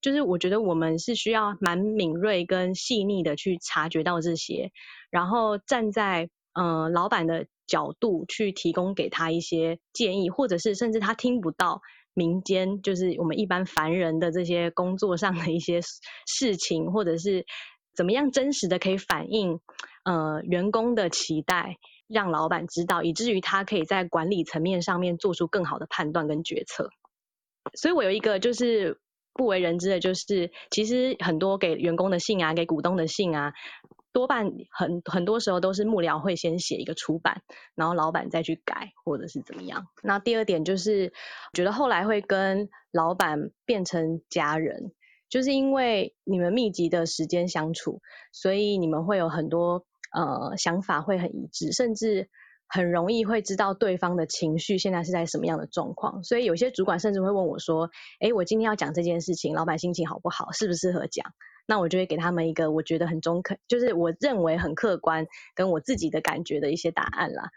[0.00, 4.70] 就是我觉得我们是需要蛮敏锐跟细腻的去察觉到这些，
[5.10, 6.28] 然后站在。
[6.56, 11.80] 呃，老板的角度去提供给他一些建议，或者是甚至他听不到
[12.14, 15.80] 民间，就是我们一般凡人的这些工作上的一些
[16.28, 17.44] 事情，或者是
[17.96, 19.58] 怎么样真实的可以反映
[20.04, 21.76] 呃员工的期待，
[22.08, 26.90] 让老板知道，以至于他可以在管理层面上面做出更好的判断跟决策。
[27.74, 28.98] 所以我有一个就是
[29.32, 33.52] 不为人知的，就是其实很多给员工的信啊，给股东的信啊。
[34.12, 37.42] 多半很很多时候都是幕僚会先写一个出版，
[37.74, 39.88] 然后老板再去改或者是怎么样。
[40.04, 41.12] 那第二点就是，
[41.52, 44.92] 觉得后来会跟老板变成家人，
[45.28, 52.28] 就是因为你们密集的时间相处，所以你们会有很多呃想法会很一致，甚至
[52.68, 56.22] 很容易会知道对方的情绪现在是在什么样的状况。
[56.24, 60.52] 所以有些主管甚至会问我说：“哎，我今天要讲这件事情，老板心情好不好？
[60.52, 61.34] 适不适合讲？”
[61.66, 67.48] 那我就会给他们一个我觉得很中肯，就是我认为很客观，跟我自己的感觉的一些答案啦。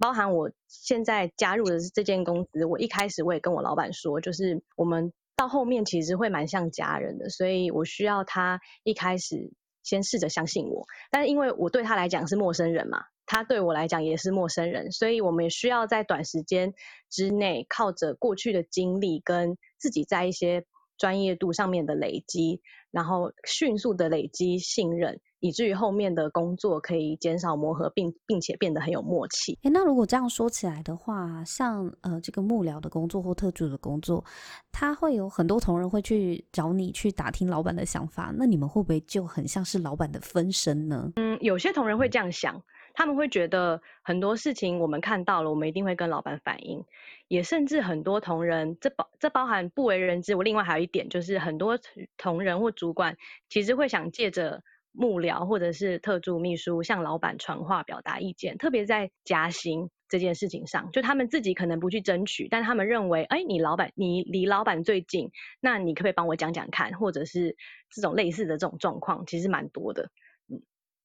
[0.00, 9.52] 包含我现在加入的是这间公司，我一开始我也跟我老板说，就是我们到后面其实会蛮像家人的，所以我需要他一开始
[9.84, 10.84] 先试着相信我。
[11.12, 16.74] 但是因为我对他来讲是陌生人嘛，他对我来讲也是陌生人，所以我们也需要在短时间
[17.08, 20.66] 之内，靠着过去的经历跟自己在一些。
[20.96, 29.58] 专业度上面的累积，然后迅速的累积信任，以至于后面的工作可以减少磨合，并并且变得很有默契。
[29.62, 34.24] 诶，那如果这样说起来的话，像呃这个幕僚的工作或特助的工作，
[34.72, 41.12] 他会有很多同仁会去找你去打听老板的想法，那你们会不会就很像是老板的分身呢？
[41.16, 42.62] 嗯，有些同仁会这样想。
[42.96, 46.80] 他们会觉得很多事情我们看到了，我们一定会跟老板反映，
[47.26, 50.36] 也甚至很多同仁，这包这包含不为人知。
[50.36, 51.76] 我另外还有一点就是，很多
[52.16, 53.16] 同仁或主管
[53.48, 54.62] 其实会想借着
[54.96, 65.30] 幕僚或者是特助秘书向老板传话表达意见，特别在加薪这件事情上，就他们自己可能不去争取，但他们认为，哎，你老板你离老板最近，
[65.60, 67.56] 那你可不可以帮我讲讲看，或者是
[67.90, 70.10] 这种类似的这种状况，其实蛮多的。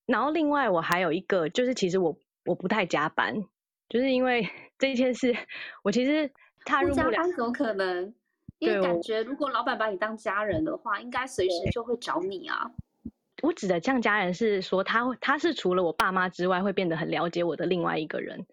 [0.06, 2.16] 然后另外我还有一个，就是其实我
[2.46, 3.44] 我不太加班，
[3.90, 5.36] 就是因为 这件事，
[5.84, 6.32] 我其实
[6.64, 8.14] 踏入不加班怎么可能？
[8.60, 12.70] 因为感觉如果老板把你当家人的话，应该随时就会找你啊。
[13.42, 18.46] 我指的像家人是说，他他是除了我爸妈之外，会变得很了解我的另外一个人。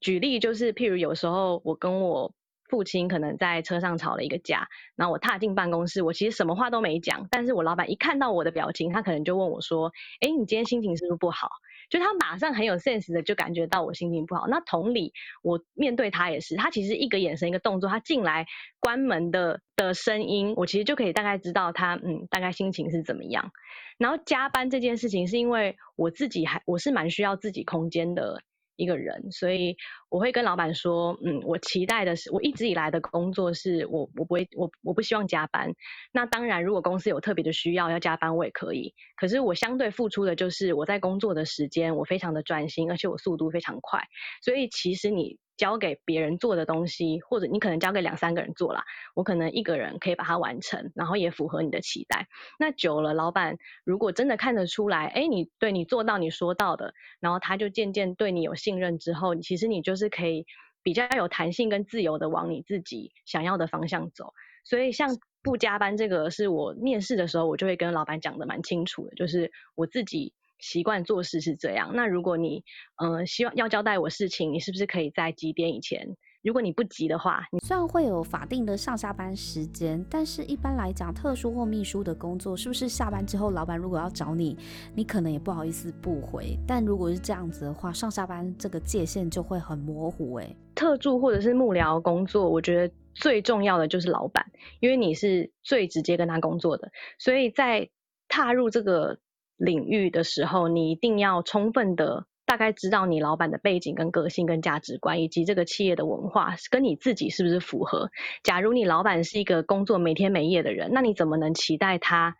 [0.00, 2.32] 举例就是，譬如有时候我跟我。
[2.68, 4.66] 父亲可能在车上吵了一个架，
[4.96, 11.48] 然后我踏进办公室，我其实什么话都没讲，但是我老板一看到我的表情，他可能就问我说：“哎，你今天心情是不是不好？”
[11.90, 14.46] 就他马上很有 sense 的就感觉到我心情不好。
[14.48, 15.12] 那同理，
[15.42, 18.46] 我面对他也是，他其实一个眼神一个动作，他进来
[18.80, 23.52] 关门的的声音，我其实就可以大概知道他嗯大概心情是怎么样。
[23.98, 28.42] 然后加班这件事情，是因为我自己还我是蛮需要自己空间的。
[28.76, 29.76] 一个人，所以
[30.08, 35.72] 我会跟老板说，嗯，我期待的是，我一直以来的工作是我我不会我我不希望加班。
[36.12, 38.94] 那当然，如果公司有特别的需要要加班，我也可以。
[39.16, 44.00] 可是我相对付出的就是我在工作的时间，我非常的专心，而且我速度非常快。
[44.42, 45.38] 所以其实你。
[45.56, 48.84] 交给别人做的东西，或者你可能交给两三个人做啦，
[49.14, 52.28] 我可能一个人可以把它完成，然后也符合你的期待。
[52.58, 60.46] 那久了，老板如果真的看得出来，哎，你对你做到你说到的，然后他就渐渐对你有信任之后，其实你就是可以
[60.82, 64.34] 比较有弹性跟自由的往你自己想要的方向走。
[64.64, 70.34] 所以像不加班这个，是我面试的时候我就会跟老板讲的蛮清楚的，就是我自己。
[70.58, 71.92] 习惯做事是这样。
[71.94, 72.64] 那如果你
[73.02, 76.16] 嗯希望要交代我事情，你是不是可以在几点以前？
[76.42, 84.56] 如果你不急的话，你虽然会有法定的上下班时间，但是一般来讲，特殊或秘书的工作，是不是下班之后，老板如果要找你，
[84.94, 86.56] 你可能也不好意思不回。
[86.64, 90.36] 但如果是这样子的话，上下班这个界限就会很模糊。
[90.38, 94.46] 诶，特助或者是幕僚工作，我觉得最重要的就是老板，
[94.78, 96.88] 因为你是最直接跟他工作的，
[97.18, 97.90] 所以在
[98.28, 99.18] 踏入这个。
[99.56, 108.10] 领域的时候，你一定要充分的大概知道你老板的背景、跟个性、跟价值观，以及这个企业的文化跟你自己是不是符合。
[108.42, 112.36] 假如你老板是一个工作没天没夜的人，那你怎么能期待他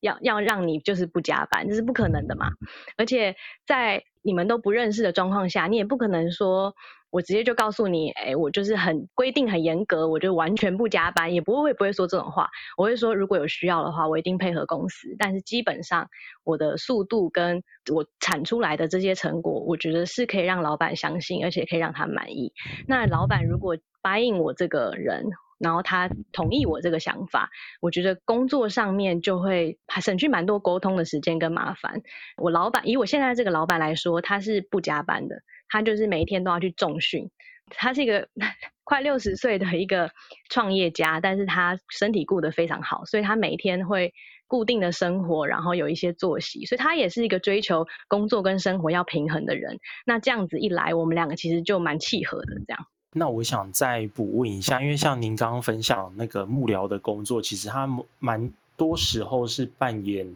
[0.00, 1.68] 要要让你就是不加班？
[1.68, 2.50] 这是不可能的嘛。
[2.96, 3.36] 而且
[3.66, 6.74] 在你们都不认识的状况下，你也不可能说。
[7.10, 12.48] 我直接就告诉你，哎，我就是很规定很严格，我就完全不加班，也不会不会说这种话。
[12.76, 15.14] 我会说，如果有需要的话，我一定配合公司。
[15.18, 16.08] 但是基本上，
[16.44, 22.52] 我的速度跟我产出来的这些成果，我觉得是可以让老板相信，而且可以让他满意。
[22.86, 25.26] 那老板如果答应我这个人，
[25.58, 27.50] 然后他同意我这个想法，
[27.82, 32.00] 我觉得工作上面就会省去蛮多沟通的时间跟麻烦。
[32.38, 35.42] 我老板以我现在这个老板来说，他是不加班的。
[35.70, 37.30] 他就是每一天都要去重训，
[37.70, 38.28] 他是一个
[38.84, 40.10] 快六十岁的一个
[40.50, 44.12] 创业家，但是他身体顾得非常好，所以他每一天会
[44.48, 49.78] 固定的生活，然后有一些作息，所以他也是一个追求工作跟生活要平衡的人。
[50.04, 52.54] 那这样子一来，我们两个其实就蛮契合的。
[52.66, 58.52] 这样，那我想再补问一下，因为像您刚刚分享那个幕僚的工作，其实他蛮。
[58.80, 60.26] 多时候是扮演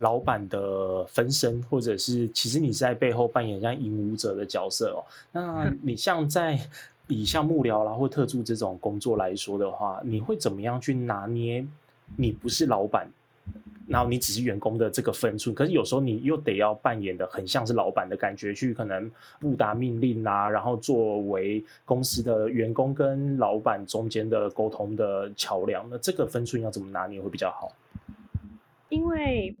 [0.00, 4.98] 老板的分身，或者是其实你在背后扮演像引舞者的角色哦。
[5.30, 6.58] 那你像在
[7.06, 11.64] 以像幕僚啦或特助这种工作来说的话，你会怎么样去拿捏？
[12.16, 13.08] 你不是老板。
[13.86, 25.86] 然后你只是员工的这个分寸，可是有时候你又得要扮演的很像是老板的感觉，去可能布达命令啊，然后作为公司的员工跟老板中间的沟通的桥梁。
[25.90, 27.70] 那这个分寸要怎么拿捏会比较好？
[28.94, 29.56] 因为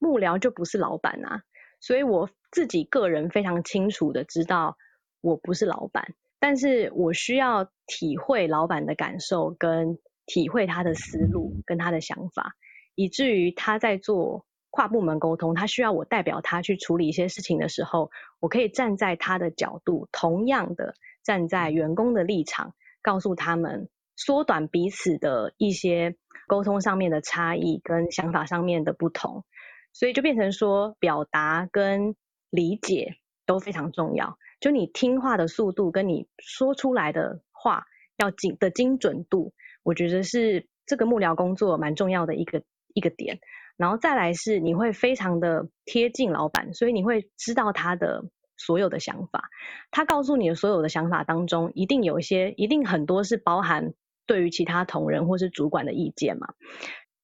[0.00, 1.42] 幕僚就不是老板啊，
[1.80, 4.76] 所以我自己个人非常清楚的知道
[5.20, 12.54] 我不是老板，但是我需要体会老板的感受，跟体会他的思路跟他的想法。
[12.96, 18.10] 以至于他在做跨部门沟通，他需要我代表他去处理一些事情的时候，
[18.40, 26.16] 我可以站在他的角度，同样的站在员工的立场，告诉他们缩短彼此的一些
[26.52, 29.46] 沟通上面的差异跟想法上面的不同，
[29.94, 32.14] 所以就变成说表达跟
[32.50, 33.14] 理解
[33.46, 34.36] 都非常重要。
[34.60, 37.86] 就你听话的速度跟你说出来的话
[38.18, 42.62] 要精的精准度，我觉得是这个幕僚工作蛮重要的一个。
[42.94, 43.40] 一个点，
[43.78, 48.26] 然后再来是你会非常的贴近老板，所以你会知道他的
[48.58, 49.48] 所有的想法。
[49.90, 53.94] 他告诉你的所有的想法当中，一定有一些，一定很多是包含
[54.26, 56.48] 对于其他同仁或是主管的意见嘛。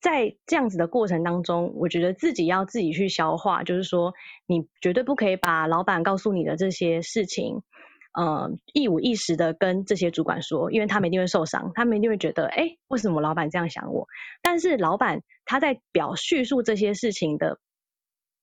[0.00, 4.14] 在这样子的过程当中，我觉得自己要自己去消化，就是说，
[4.46, 7.62] 你绝对不可以把老板告诉你的这些事情。
[8.14, 14.08] 呃，一五一十的跟这些主管说，因为他们一定会受伤，他们一定会觉得，哎，为什么老板这样想我？
[14.42, 17.60] 但是老板他在表叙述这些事情的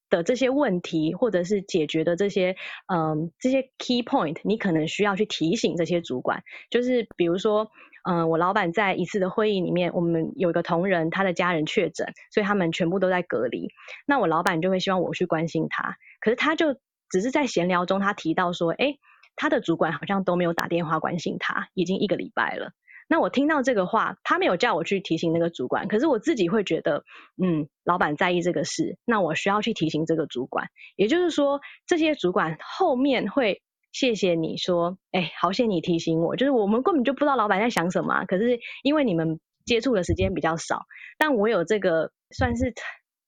[0.09, 2.55] 的这些问题，或者是解决的这些，
[2.93, 7.69] 嗯，这些 key point，你可能需要去提醒这些主管，就是比如说，
[8.07, 13.69] 嗯，我老板在一次的会议里面，我们有一个同仁，他的家人确诊，所以他们全部都在隔离，
[14.05, 16.75] 那我老板就会希望我去关心他，可是他就
[17.09, 18.95] 只是在闲聊中，他提到说，哎。
[19.37, 22.71] 他的主管好像都没有打电话关心他，已经一个礼拜了。
[23.09, 27.03] 那我听到这个话，他没有叫我去提醒那个主管，可是我自己会觉得，
[27.43, 30.69] 嗯，老板在意这个事，那我需要去提醒这个主管。
[30.95, 33.61] 也就是说，这些主管后面会
[33.97, 40.81] 谢谢你说，哎，好谢你提醒我，就是我们根本就不知道老板在想什么，可是因为你们接触的时间比较少，
[41.17, 42.73] 但我有这个算是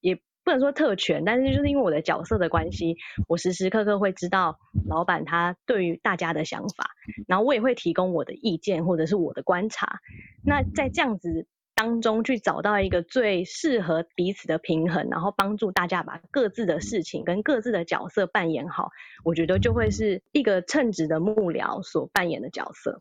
[0.02, 0.20] 也。
[0.44, 2.96] 不能说特权，但是就是因为我的角色的关系，
[3.28, 4.56] 我时时刻刻会知道
[4.88, 6.92] 老板他对于大家的想法，
[7.28, 10.00] 然后我也会提供我的意见或者是我的观察。
[10.46, 11.48] 那在这样子
[11.78, 18.90] 当中去找到一个最适合彼此的平衡，然后帮助大家把各自的事情跟各自的角色扮演好，
[19.24, 23.00] 我觉得就会是一个称职的幕僚所扮演的角色。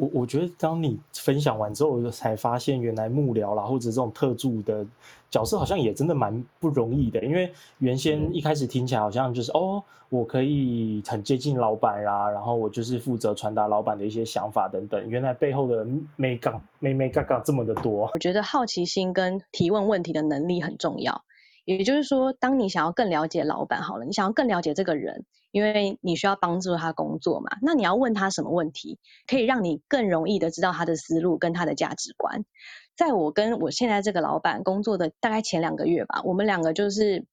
[0.00, 4.86] 我我觉得当你分享完之后，我才发现原来幕僚啦，或者这种特助的
[5.30, 7.22] 角色，好像也真的蛮不容易的。
[7.22, 15.08] 因为原先一开始听起来好像就是哦，我可以很接近老板啦，然后我就是负责传达老板的一些想法等等。
[15.08, 15.86] 原来背后的
[16.16, 18.10] 没杠没没杠杠这么的多。
[18.14, 21.22] 我觉得好奇心跟提问问题的能力很重要。
[21.66, 25.24] 也就是说，当你想要更了解老板好了，你想要更了解这个人。
[25.50, 32.44] 因为你需要帮助他工作嘛，那你要问他什么问题，可以让你更容易的知道他的思路跟他的价值观。
[32.96, 37.26] 在我跟我现在这个老板工作的大概前两个月吧，我们两个就是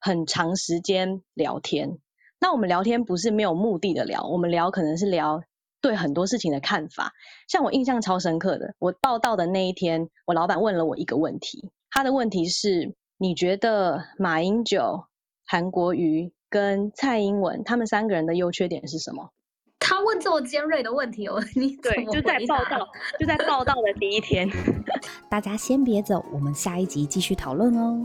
[0.00, 1.98] 很长时间聊天。
[2.40, 5.42] 那我们聊天不是没有目的的聊，我们聊可能是聊
[5.80, 7.12] 对很多事情的看法。
[7.46, 15.04] 像我印象超深刻的，我报道的那一天，我老板问了我一个问题，他的问题是：你觉得马英九、
[15.46, 16.32] 韩国瑜？
[16.52, 19.30] 跟蔡英文他们三个人的优缺点是什么？
[19.78, 22.86] 他问这么尖锐的问题哦，你对，就在报道，
[23.18, 24.48] 就在报道的第一天。
[25.30, 28.00] 大家先别走，我们下一集继续讨论哦。